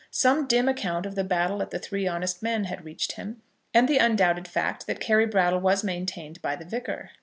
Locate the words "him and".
3.11-3.87